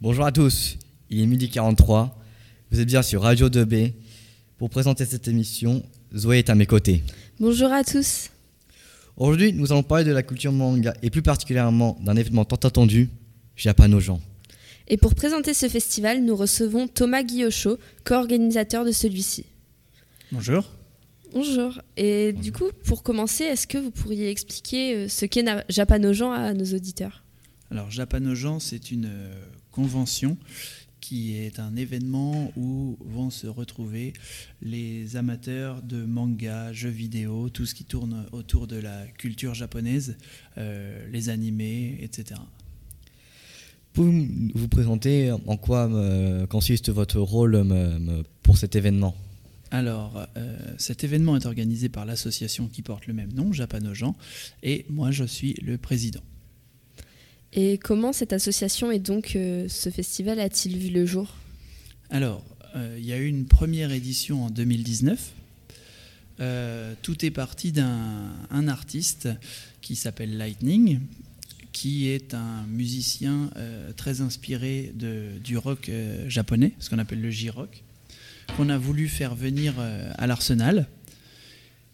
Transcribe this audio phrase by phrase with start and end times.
[0.00, 0.76] Bonjour à tous,
[1.10, 2.16] il est midi 43.
[2.70, 3.94] Vous êtes bien sur Radio 2B.
[4.56, 5.82] Pour présenter cette émission,
[6.16, 7.02] Zoé est à mes côtés.
[7.40, 8.30] Bonjour à tous.
[9.16, 13.10] Aujourd'hui, nous allons parler de la culture manga et plus particulièrement d'un événement tant attendu,
[13.56, 14.20] Japanojan.
[14.86, 19.46] Et pour présenter ce festival, nous recevons Thomas Guillochot, co-organisateur de celui-ci.
[20.30, 20.64] Bonjour.
[21.32, 21.82] Bonjour.
[21.96, 26.54] Et du coup, pour commencer, est-ce que vous pourriez expliquer euh, ce qu'est Japanojan à
[26.54, 27.24] nos auditeurs?
[27.72, 29.34] Alors Japanojan, c'est une euh,
[29.70, 30.36] convention
[31.00, 34.12] qui est un événement où vont se retrouver
[34.60, 40.16] les amateurs de manga, jeux vidéo, tout ce qui tourne autour de la culture japonaise,
[40.58, 42.40] euh, les animés, etc.
[43.92, 49.14] Pouvez-vous vous présenter en quoi euh, consiste votre rôle euh, pour cet événement?
[49.70, 54.14] Alors, euh, cet événement est organisé par l'association qui porte le même nom, Japanojan,
[54.62, 56.22] et moi je suis le président.
[57.52, 61.34] Et comment cette association et donc euh, ce festival a-t-il vu le jour?
[62.10, 62.44] Alors,
[62.76, 65.32] euh, il y a eu une première édition en 2019.
[66.40, 69.28] Euh, tout est parti d'un un artiste
[69.80, 71.00] qui s'appelle Lightning,
[71.72, 73.50] qui est un musicien
[73.96, 75.90] très inspiré du rock
[76.26, 77.84] japonais, ce qu'on appelle le J-rock,
[78.56, 80.88] qu'on a voulu faire venir à l'Arsenal.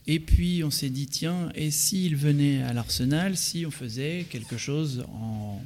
[0.06, 4.58] Et puis on s'est dit, tiens, et s'il venait à l'Arsenal, si on faisait quelque
[4.58, 5.62] chose en,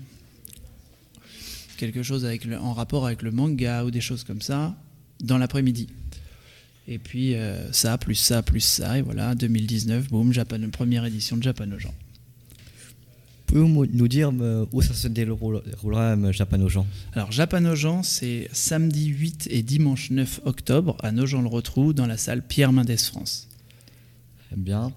[1.77, 4.77] quelque chose avec le- en rapport avec le manga ou des choses comme ça
[5.21, 5.89] dans l'après-midi.
[6.87, 11.37] Et puis euh, ça, plus ça, plus ça, et voilà, 2019, boum, Japan, première édition
[11.37, 11.93] de Japanojan.
[13.47, 15.63] Pouvez-vous nous dire euh, où ça se déroulera
[16.17, 22.17] euh, Japanojan Alors Japanojan, c'est samedi 8 et dimanche 9 octobre à Nogent-le-Rotrou dans la
[22.19, 23.48] salle Pierre Mendès France.
[24.49, 24.93] Très bien.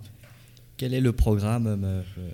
[0.77, 2.29] Quel est le programme euh, euh,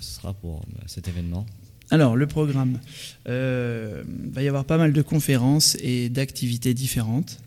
[0.00, 1.44] ce sera pour euh, cet événement
[1.90, 2.80] Alors le programme,
[3.28, 7.38] euh, va y avoir pas mal de conférences et d'activités différentes.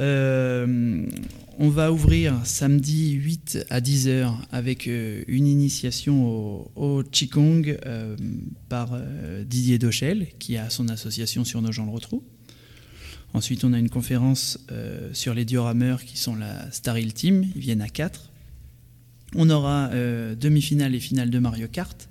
[0.00, 7.78] On va ouvrir samedi 8 à 10h avec une initiation au, au Qigong
[8.68, 8.98] par
[9.46, 12.24] Didier Dochel, qui a son association sur Nogent-le-Rotrou.
[13.34, 17.44] Ensuite, on a une conférence euh, sur les diorameurs qui sont la Star Hill Team,
[17.56, 18.30] ils viennent à 4.
[19.34, 22.08] On aura euh, demi-finale et finale de Mario Kart.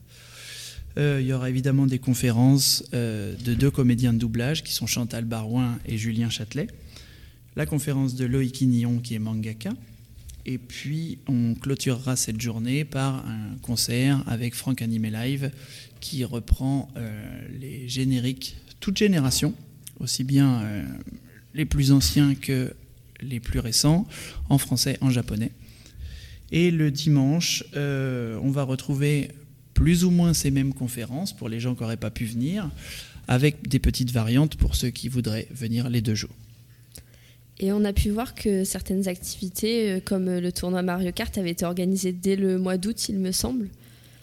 [0.97, 5.23] Euh, il y aura évidemment des conférences de deux comédiens de doublage qui sont Chantal
[5.23, 6.67] Barouin et Julien Châtelet.
[7.56, 9.72] La conférence de Loïc Ignon qui est mangaka.
[10.45, 15.51] Et puis on clôturera cette journée par un concert avec Franck Animé Live
[16.01, 16.89] qui reprend
[17.62, 19.53] les génériques toute génération,
[20.00, 20.84] aussi bien euh,
[21.54, 22.74] les plus anciens que
[23.22, 24.08] les plus récents,
[24.50, 25.52] en français, en japonais.
[26.52, 29.30] Et le dimanche, euh, on va retrouver
[29.74, 32.70] plus ou moins ces mêmes conférences pour les gens qui n'auraient pas pu venir,
[33.28, 36.36] avec des petites variantes pour ceux qui voudraient venir les deux jours.
[37.60, 41.52] Et on a pu voir que certaines activités, euh, comme le tournoi Mario Kart, avaient
[41.52, 43.70] été organisées dès le mois d'août, il me semble.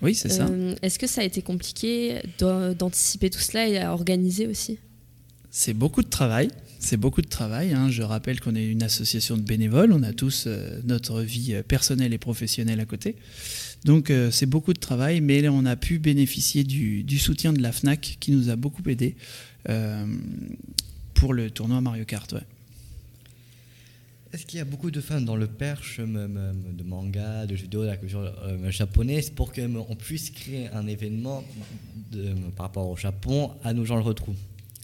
[0.02, 0.46] Oui, c'est ça.
[0.46, 4.78] Euh, Est-ce que ça a été compliqué d'an- d'anticiper tout cela et à organiser aussi?
[5.50, 6.48] C'est beaucoup de travail.
[6.78, 7.72] C'est beaucoup de travail.
[7.72, 7.90] hein.
[7.90, 9.92] Je rappelle qu'on est une association de bénévoles.
[9.92, 13.16] On a tous euh, notre vie euh, personnelle et professionnelle à côté.
[13.84, 17.72] Donc euh, c'est beaucoup de travail, mais on a pu bénéficier du, soutien de la
[17.72, 19.16] FNAC qui nous a beaucoup aidé
[21.12, 22.34] pour le tournoi Mario Kart.
[24.32, 27.82] Est-ce qu'il y a beaucoup de fans dans le perche de manga, de jeux vidéo,
[27.82, 28.32] de la culture
[28.68, 31.44] japonaise pour qu'on puisse créer un événement
[32.56, 34.36] par rapport au Japon à nos gens le retrouvent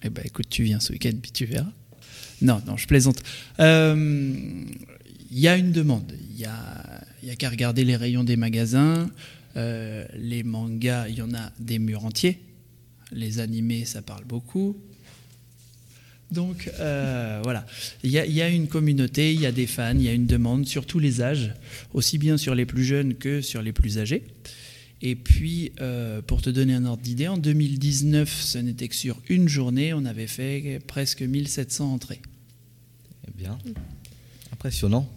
[0.02, 1.72] Eh ben, écoute, tu viens ce week-end, puis tu verras.
[2.42, 3.22] Non, non, je plaisante.
[3.60, 4.34] Euh,
[5.30, 6.12] Il y a une demande.
[6.32, 9.10] Il y a, y a qu'à regarder les rayons des magasins.
[9.56, 12.38] Euh, les mangas, il y en a des murs entiers.
[13.12, 14.76] Les animés, ça parle beaucoup.
[16.32, 17.64] Donc euh, voilà,
[18.02, 20.66] il y a une communauté, il y a des fans, il y a une demande
[20.66, 21.54] sur tous les âges,
[21.94, 24.24] aussi bien sur les plus jeunes que sur les plus âgés.
[25.02, 29.20] Et puis, euh, pour te donner un ordre d'idée, en 2019, ce n'était que sur
[29.28, 32.22] une journée, on avait fait presque 1700 entrées.
[33.28, 33.58] Eh bien,
[34.52, 35.08] impressionnant.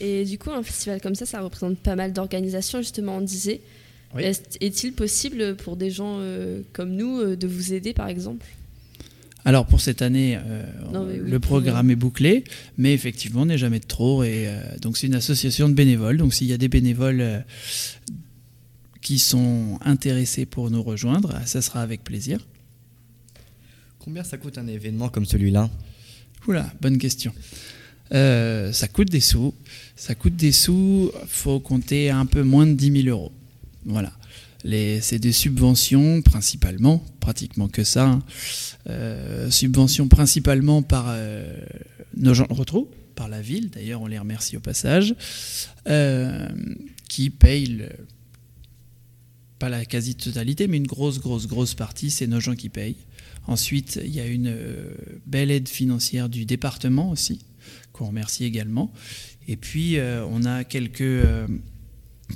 [0.00, 3.60] Et du coup, un festival comme ça, ça représente pas mal d'organisations, justement, on disait.
[4.14, 4.22] Oui.
[4.22, 8.46] Est-il possible pour des gens euh, comme nous euh, de vous aider, par exemple?
[9.44, 12.44] Alors pour cette année, euh, Non, mais oui, le programme est bouclé,
[12.78, 14.24] mais effectivement, on n'est jamais de trop.
[14.24, 16.16] Et euh, donc c'est une association de bénévoles.
[16.16, 17.38] Donc s'il y a des bénévoles euh,
[19.04, 22.40] qui sont intéressés pour nous rejoindre, ça sera avec plaisir.
[23.98, 25.70] Combien ça coûte un événement comme celui-là?
[26.48, 27.32] Oula, bonne question.
[28.12, 29.54] Euh, ça coûte des sous.
[29.94, 31.12] Ça coûte des sous.
[31.26, 33.32] Faut compter un peu moins de 10 000 euros.
[33.84, 34.10] Voilà.
[34.64, 38.22] c'est des subventions principalement, pratiquement que ça, hein.
[38.88, 41.54] euh, subventions principalement par euh,
[42.16, 45.14] nos gens de retrouve, par la ville, d'ailleurs on les remercie au passage,
[47.08, 47.86] qui payent
[49.64, 52.98] pas la quasi-totalité, mais une grosse, grosse, grosse partie, c'est nos gens qui payent.
[53.46, 54.54] Ensuite, il y a une
[55.24, 57.40] belle aide financière du département aussi,
[57.94, 58.92] qu'on remercie également.
[59.48, 59.96] Et puis,
[60.30, 61.24] on a quelques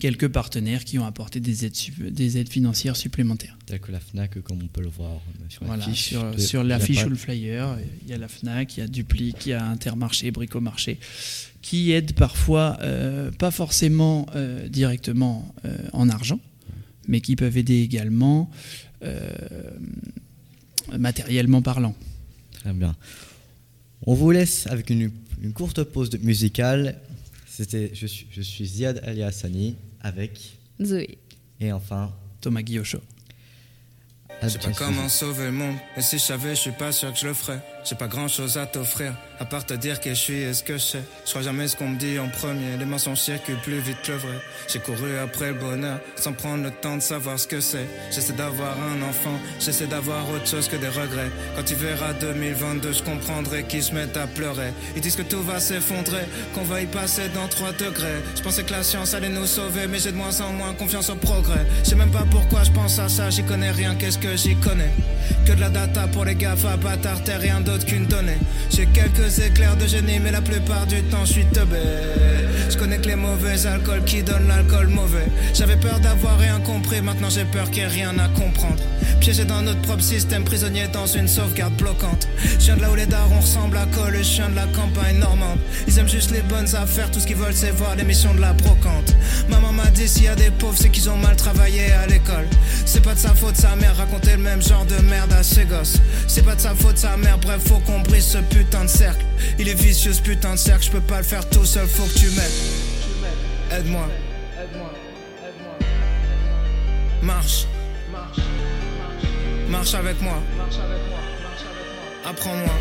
[0.01, 3.59] quelques partenaires qui ont apporté des aides, des aides financières supplémentaires.
[3.67, 6.15] Telles que la FNAC, comme on peut le voir sur l'affiche.
[6.39, 9.51] sur, l'affiche ou le flyer, il y a la FNAC, il y a Duplic, il
[9.51, 10.99] y a Intermarché, Bricomarché,
[11.63, 16.41] qui aident parfois, euh, pas forcément euh, directement euh, en argent,
[17.09, 18.51] mais qui peuvent aider également
[20.97, 21.95] matériellement parlant.
[22.53, 22.95] Très bien.
[24.03, 25.11] On vous laisse avec une,
[25.43, 27.01] une courte pause musicale
[27.59, 31.19] c'était je suis, je suis Ziad Aliassani avec Zoé.
[31.59, 33.03] Et enfin Thomas Guillochot.
[34.41, 37.13] Je sais pas comment sauver le monde, et si je savais, je suis pas sûr
[37.13, 37.61] que je le ferais.
[37.89, 40.63] J'ai pas grand chose à t'offrir, à part te dire que je suis et ce
[40.63, 41.03] que je sais.
[41.25, 44.13] Je crois jamais ce qu'on me dit en premier, les mensonges circulent plus vite que
[44.13, 44.39] le vrai.
[44.71, 47.87] J'ai couru après le bonheur, sans prendre le temps de savoir ce que c'est.
[48.11, 51.31] J'essaie d'avoir un enfant, j'essaie d'avoir autre chose que des regrets.
[51.57, 54.75] Quand tu verras 2022, je comprendrai qu'ils se mettent à pleurer.
[54.95, 58.21] Ils disent que tout va s'effondrer, qu'on va y passer dans 3 degrés.
[58.37, 61.09] Je pensais que la science allait nous sauver, mais j'ai de moins en moins confiance
[61.09, 61.67] au progrès.
[61.85, 64.57] Je sais même pas pourquoi je pense à ça, j'y connais rien, qu'est-ce que j'y
[64.57, 64.93] connais?
[65.47, 68.39] Que de la data pour les gaffes, bâtard, t'es rien qu'une donnée.
[68.71, 71.77] J'ai quelques éclairs de génie, mais la plupart du temps je suis teubé.
[72.71, 75.29] Je connais que les mauvais alcools qui donnent l'alcool mauvais.
[75.55, 78.83] J'avais peur d'avoir rien compris, maintenant j'ai peur qu'il n'y ait rien à comprendre.
[79.21, 82.29] Piégé dans notre propre système, prisonnier dans une sauvegarde bloquante.
[82.59, 85.19] Je viens de là où les darons ressemblent à Cole, je viens de la campagne
[85.19, 85.59] normande.
[85.87, 88.53] Ils aiment juste les bonnes affaires, tout ce qu'ils veulent c'est voir l'émission de la
[88.53, 89.15] brocante.
[89.49, 92.47] Maman m'a dit s'il y a des pauvres, c'est qu'ils ont mal travaillé à l'école.
[92.85, 95.65] C'est pas de sa faute, sa mère racontait le même genre de merde à ses
[95.65, 95.99] gosses.
[96.27, 99.25] C'est pas de sa faute, sa mère, bref, faut qu'on brise ce putain de cercle.
[99.59, 102.05] Il est vicieux ce putain de cercle, je peux pas le faire tout seul, faut
[102.05, 103.79] que tu m'aides.
[103.79, 104.09] Aide-moi.
[107.23, 107.67] Marche.
[109.69, 110.43] Marche avec moi.
[112.25, 112.75] Apprends-moi.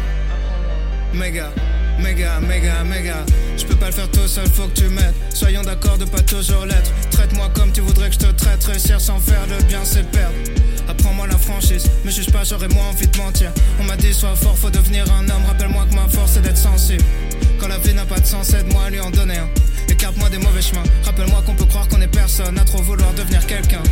[1.13, 1.51] Méga.
[1.99, 3.25] Méga, méga, méga.
[3.57, 5.13] Je peux pas le faire tout seul, faut que tu m'aides.
[5.33, 6.91] Soyons d'accord de pas toujours l'être.
[7.11, 8.63] Traite-moi comme tu voudrais que je te traite.
[8.63, 10.35] Réussir sans faire le bien, c'est perdre.
[10.88, 13.51] Apprends-moi la franchise, me juge pas, j'aurais moins envie de mentir.
[13.79, 15.45] On m'a dit sois fort, faut devenir un homme.
[15.45, 17.03] Rappelle-moi que ma force c'est d'être sensible.
[17.59, 19.49] Quand la vie n'a pas de sens, aide-moi à lui en donner un.
[19.89, 20.83] Écarte-moi des mauvais chemins.
[21.03, 23.83] Rappelle-moi qu'on peut croire qu'on est personne à trop vouloir devenir quelqu'un.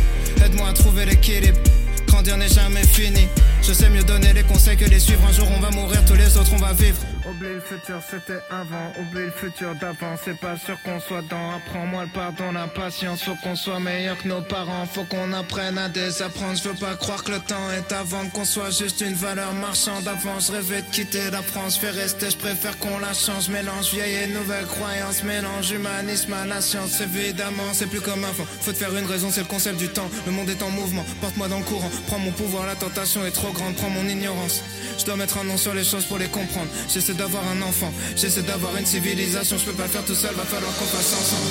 [0.44, 1.58] Aide-moi à trouver l'équilibre.
[2.06, 3.28] Grandir n'est jamais fini.
[3.62, 5.22] Je sais mieux donner les conseils que les suivre.
[5.28, 6.98] Un jour on va mourir, tous les autres on va vivre.
[7.28, 8.92] Oublie le futur, c'était avant.
[9.00, 10.14] Oublie le futur d'avant.
[10.24, 11.56] C'est pas sûr qu'on soit dans.
[11.56, 13.24] Apprends-moi le pardon, la patience.
[13.24, 14.86] Faut qu'on soit meilleur que nos parents.
[14.86, 16.56] Faut qu'on apprenne à désapprendre.
[16.56, 18.24] Je veux pas croire que le temps est avant.
[18.28, 20.06] Qu'on soit juste une valeur marchande.
[20.06, 21.76] Avant, je rêvais de quitter la France.
[21.78, 23.48] Fais rester, je préfère qu'on la change.
[23.48, 25.24] Mélange vieille et nouvelle croyance.
[25.24, 27.00] Mélange humanisme à la science.
[27.00, 28.44] Évidemment, c'est plus comme avant.
[28.60, 30.08] Faut te faire une raison, c'est le concept du temps.
[30.26, 31.04] Le monde est en mouvement.
[31.20, 31.90] Porte-moi dans le courant.
[32.06, 33.74] Prends mon pouvoir, la tentation est trop grande.
[33.74, 34.62] Prends mon ignorance.
[34.96, 36.68] Je dois mettre un nom sur les choses pour les comprendre.
[36.88, 39.58] J'essaie d'avoir un enfant, j'essaie d'avoir une civilisation.
[39.58, 41.50] Je peux pas faire tout seul, va falloir qu'on fasse ensemble.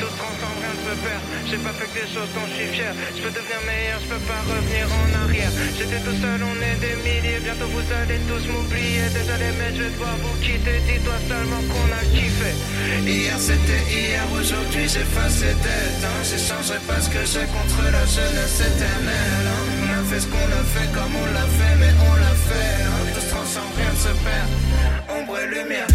[0.00, 1.22] Tout ensemble, rien ne se perd.
[1.46, 2.92] J'ai pas fait que des choses dont je suis fier.
[3.14, 5.52] Je peux devenir meilleur, je peux pas revenir en arrière.
[5.78, 7.40] J'étais tout seul, on est des milliers.
[7.44, 9.06] Bientôt vous allez tous m'oublier.
[9.14, 10.78] Désolé, mais je vais devoir vous quitter.
[10.88, 12.50] Dis-toi seulement qu'on a kiffé.
[13.06, 16.02] Hier c'était hier, aujourd'hui j'efface ces dettes.
[16.02, 16.18] Hein.
[16.26, 19.46] J'échangerai pas ce que j'ai contre la jeunesse éternelle.
[19.46, 19.62] Hein.
[19.78, 22.82] On a fait ce qu'on a fait comme on l'a fait, mais on l'a fait.
[22.82, 22.93] Hein.
[23.96, 24.48] Se perd.
[25.08, 25.93] Ombre et lumière.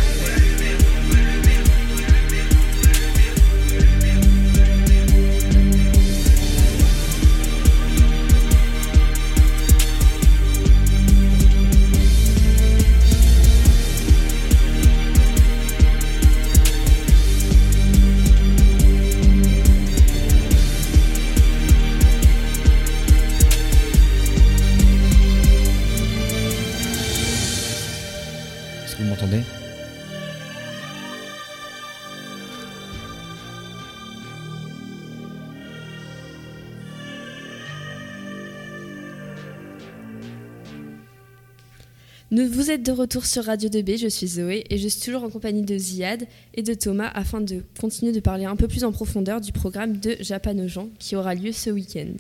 [42.70, 45.32] Vous êtes de retour sur Radio 2B, je suis Zoé et je suis toujours en
[45.32, 48.92] compagnie de Ziad et de Thomas afin de continuer de parler un peu plus en
[48.92, 52.14] profondeur du programme de Japanojan qui aura lieu ce week-end.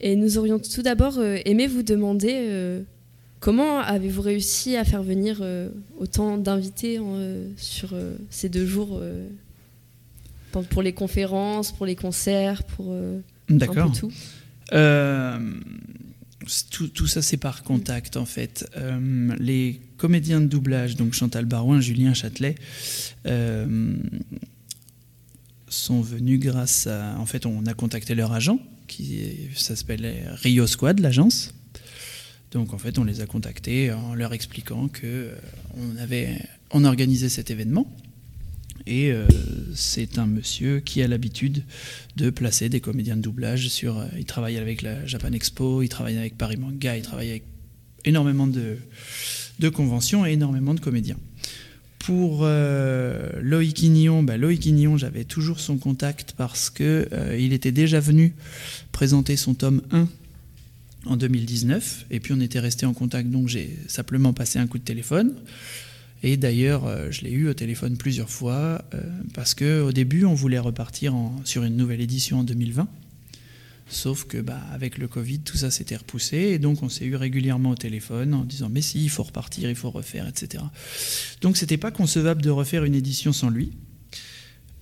[0.00, 2.82] Et nous aurions tout d'abord euh, aimé vous demander euh,
[3.40, 7.00] comment avez-vous réussi à faire venir euh, autant d'invités
[7.56, 7.94] sur
[8.28, 9.00] ces deux jours
[10.68, 12.94] pour les conférences, pour les concerts, pour
[13.48, 13.78] D'accord.
[13.78, 14.12] Un peu tout?
[14.74, 15.38] Euh,
[16.70, 18.68] tout, ça, c'est par contact, en fait.
[18.76, 22.54] Euh, les comédiens de doublage, donc Chantal Barouin, Julien Châtelet,
[23.26, 23.96] euh,
[25.68, 27.16] sont venus grâce à.
[27.18, 31.54] En fait, on a contacté leur agent, qui s'appelle Rio Squad, l'agence.
[32.50, 35.34] Donc, en fait, on les a contactés en leur expliquant que euh,
[35.76, 36.40] on avait,
[36.70, 37.86] on organisait cet événement.
[38.88, 39.26] Et euh,
[39.74, 41.62] c'est un monsieur qui a l'habitude
[42.16, 43.98] de placer des comédiens de doublage sur.
[43.98, 47.44] euh, il travaille avec la Japan Expo, il travaille avec Paris Manga, il travaille avec
[48.06, 48.78] énormément de,
[49.68, 51.18] conventions et énormément de comédiens.
[51.98, 57.52] Pour euh, Loïc Ignon, bah, Loïc Ignon, j'avais toujours son contact parce que euh, il
[57.52, 58.34] était déjà venu
[58.90, 60.08] présenter son tome 1
[61.04, 64.78] en 2019 et puis on était resté en contact donc j'ai simplement passé un coup
[64.78, 65.34] de téléphone
[66.22, 69.00] et d'ailleurs euh, je l'ai eu au téléphone plusieurs fois euh,
[69.34, 72.88] parce que au début on voulait repartir sur une nouvelle édition en 2020
[73.90, 77.16] sauf que bah, avec le Covid tout ça s'était repoussé et donc on s'est eu
[77.16, 80.64] régulièrement au téléphone en disant mais si il faut repartir il faut refaire etc
[81.40, 83.72] donc c'était pas concevable de refaire une édition sans lui.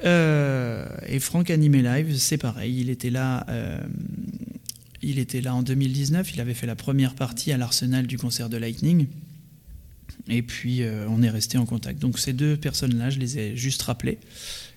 [0.05, 3.47] Euh, et Franck Animé Live c'est pareil il était là
[5.03, 8.49] il était là en 2019, il avait fait la première partie à l'Arsenal du concert
[8.49, 9.07] de Lightning.
[10.29, 12.01] Et puis euh, on est resté en contact.
[12.01, 14.19] Donc ces deux personnes-là, je les ai juste rappelées.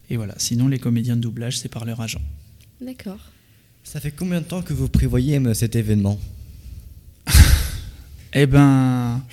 [0.09, 2.21] Et voilà, sinon les comédiens de doublage, c'est par leur agent.
[2.81, 3.19] D'accord.
[3.83, 6.19] Ça fait combien de temps que vous prévoyez euh, cet événement
[8.33, 9.23] Eh ben,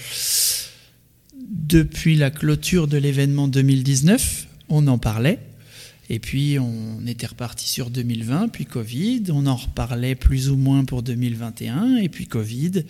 [1.51, 5.39] depuis la clôture de l'événement 2019, on en parlait.
[6.09, 9.25] Et puis on était reparti sur 2020, puis Covid.
[9.31, 12.85] On en reparlait plus ou moins pour 2021, et puis Covid.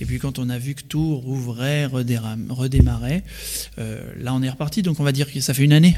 [0.00, 3.24] Et puis quand on a vu que tout rouvrait, redémarrait,
[3.78, 4.82] euh, là on est reparti.
[4.82, 5.96] Donc on va dire que ça fait une année.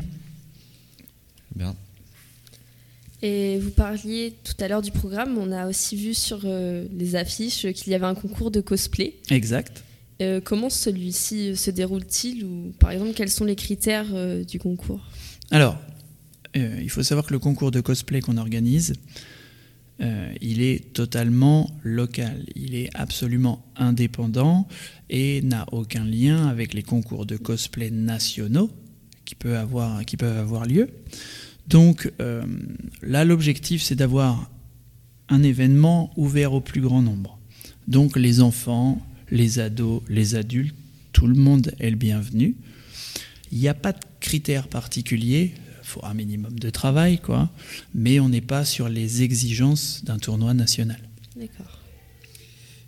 [1.54, 1.74] Bien.
[3.22, 7.14] Et vous parliez tout à l'heure du programme, on a aussi vu sur euh, les
[7.14, 9.14] affiches qu'il y avait un concours de cosplay.
[9.30, 9.84] Exact.
[10.20, 12.44] Euh, comment celui-ci se déroule-t-il?
[12.44, 15.00] Ou par exemple quels sont les critères euh, du concours?
[15.52, 15.78] Alors,
[16.56, 18.94] euh, il faut savoir que le concours de cosplay qu'on organise,
[20.00, 22.44] euh, il est totalement local.
[22.56, 24.66] Il est absolument indépendant
[25.10, 28.70] et n'a aucun lien avec les concours de cosplay nationaux
[29.24, 30.88] qui, peuvent avoir lieu.
[31.68, 32.44] Donc euh,
[33.02, 34.50] là, l'objectif, c'est d'avoir
[35.28, 37.38] un événement ouvert au plus grand nombre.
[37.88, 40.74] Donc les enfants, les ados, les adultes,
[41.12, 42.56] tout le monde est le bienvenu.
[43.52, 47.50] Il n'y a pas de critères particuliers, faut un minimum de travail, quoi,
[47.94, 51.00] mais on n'est pas sur les exigences d'un tournoi national.
[51.36, 51.78] D'accord.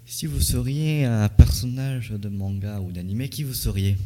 [0.06, 3.96] Si vous seriez un personnage de manga ou d'anime, qui vous seriez?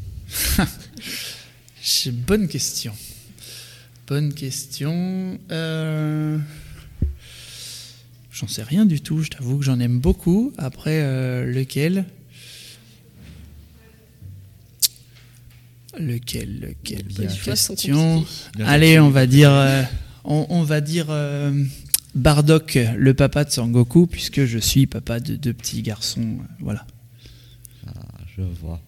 [2.27, 2.95] Bonne question.
[4.07, 5.39] Bonne question.
[5.51, 6.39] Euh,
[8.39, 10.53] J'en sais rien du tout, je t'avoue que j'en aime beaucoup.
[10.59, 12.05] Après, euh, lequel?
[15.99, 18.25] Lequel, lequel choix sont question.
[18.57, 19.83] Bien Allez, on va dire, euh,
[20.25, 21.65] on, on va dire euh,
[22.15, 26.21] Bardock, le papa de Sangoku, puisque je suis papa de deux petits garçons.
[26.21, 26.87] euh, voilà.
[27.87, 27.91] Ah,
[28.37, 28.81] je vois.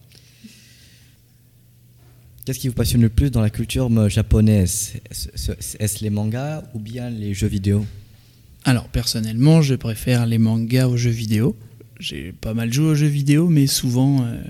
[2.45, 4.93] Qu'est-ce qui vous passionne le plus dans la culture japonaise?
[5.11, 7.85] Est-ce est-ce les mangas ou bien les jeux vidéo?
[8.63, 11.55] Alors personnellement, je préfère les mangas aux jeux vidéo.
[11.99, 14.41] J'ai pas mal joué aux jeux vidéo, mais souvent, euh,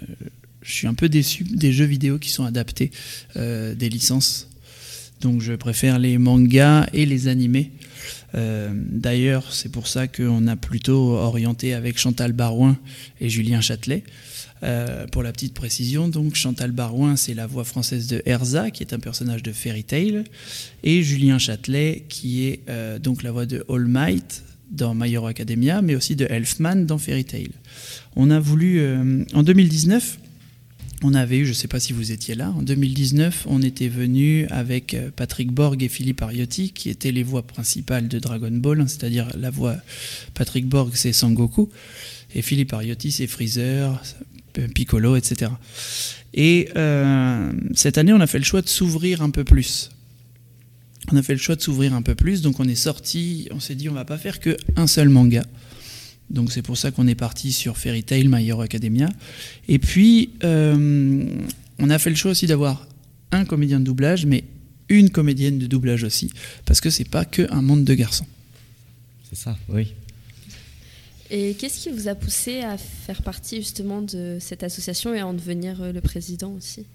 [0.62, 2.92] je suis un peu déçu des jeux vidéo qui sont adaptés
[3.36, 4.48] euh, des licences.
[5.20, 7.72] Donc je préfère les mangas et les animés.
[8.36, 12.78] Euh, D'ailleurs, c'est pour ça qu'on a plutôt orienté avec Chantal Barouin
[13.20, 14.04] et Julien Châtelet.
[14.64, 18.84] Euh, pour la petite précision, donc Chantal Barouin, c'est la voix française de Erza, qui
[18.84, 20.24] est un personnage de Fairy Tail,
[20.84, 22.60] et Julien Châtelet, qui est
[23.00, 27.00] donc la voix de All Might dans My Hero Academia, mais aussi de Elfman dans
[27.00, 27.50] Fairy Tail.
[28.16, 28.86] On a voulu,
[29.34, 30.20] en 2019,
[31.04, 33.88] on avait eu, je ne sais pas si vous étiez là, en 2019, on était
[33.88, 38.52] venu avec euh, Patrick Borg et Philippe Ariotti, qui étaient les voix principales de Dragon
[38.52, 39.78] Ball, hein, c'est-à-dire la voix
[40.34, 41.70] Patrick Borg, c'est Sangoku,
[42.36, 44.02] et Philippe Ariotti, c'est Freezer,
[44.76, 45.52] Piccolo, etc.
[46.34, 49.90] Et euh, cette année, on a fait le choix de s'ouvrir un peu plus.
[51.12, 53.60] On a fait le choix de s'ouvrir un peu plus, donc on est sorti, on
[53.60, 55.44] s'est dit on va pas faire que un seul manga.
[56.32, 59.10] Donc c'est pour ça qu'on est parti sur Fairy Tail, My Hero Academia.
[59.68, 61.26] Et puis euh,
[61.80, 62.88] on a fait le choix aussi d'avoir
[63.32, 64.44] un comédien de doublage, mais
[64.90, 66.32] une comédienne de doublage aussi,
[66.66, 68.26] parce que c'est pas que un monde de garçons.
[69.30, 69.94] C'est ça, oui.
[71.30, 75.28] Et qu'est-ce qui vous a poussé à faire partie justement de cette association et à
[75.28, 76.86] en devenir euh, le président aussi?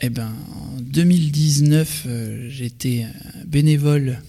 [0.00, 3.06] Eh ben, en 2019, euh, j'étais
[3.46, 4.20] bénévole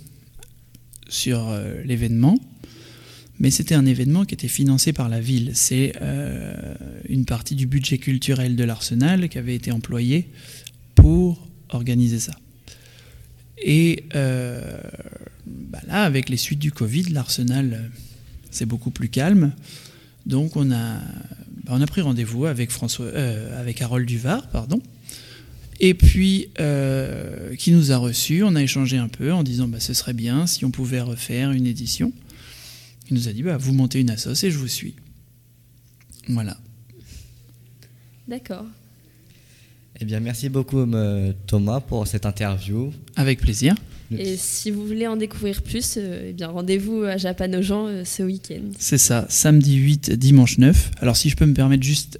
[1.09, 2.39] sur euh, l'événement,
[3.39, 5.51] mais c'était un événement qui était financé par la ville.
[5.53, 6.75] C'est euh,
[7.07, 10.29] une partie du budget culturel de l'Arsenal qui avait été employé
[10.95, 12.33] pour organiser ça.
[13.61, 14.79] Et euh,
[15.45, 17.91] bah là, avec les suites du Covid, l'Arsenal,
[18.51, 19.51] c'est beaucoup plus calme.
[20.25, 20.95] Donc on a,
[21.63, 24.81] bah on a pris rendez-vous avec, François, euh, avec Harold Duvar, pardon,
[25.79, 28.43] et puis euh, qui nous a reçus.
[28.43, 31.51] On a échangé un peu en disant bah, ce serait bien si on pouvait refaire
[31.51, 32.11] une édition.
[33.09, 34.95] Il nous a dit bah, vous montez une assoce et je vous suis.
[36.27, 36.57] Voilà.
[38.27, 38.65] D'accord.
[39.99, 42.91] Eh bien, merci beaucoup euh, Thomas pour cette interview.
[43.15, 43.73] Avec plaisir.
[44.11, 48.23] Et si vous voulez en découvrir plus, euh, eh bien rendez-vous à Japanojan euh, ce
[48.23, 48.69] week-end.
[48.77, 50.91] C'est ça, samedi 8, dimanche 9.
[51.01, 52.19] Alors si je peux me permettre juste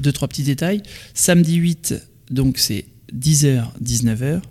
[0.00, 0.82] deux, trois petits détails.
[1.14, 1.94] Samedi 8,
[2.30, 2.84] donc c'est
[3.14, 4.42] 10h, 19h.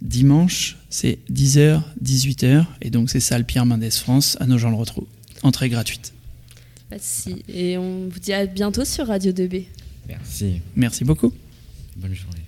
[0.00, 2.64] Dimanche, c'est 10h, 18h.
[2.82, 5.06] Et donc c'est salle Pierre Mendès France à nos gens le retrouvent.
[5.42, 6.12] Entrée gratuite.
[6.98, 7.44] Souci.
[7.48, 9.64] Et on vous dit à bientôt sur Radio 2B.
[10.08, 10.60] Merci.
[10.74, 11.32] Merci beaucoup.
[11.96, 12.47] Bonne journée.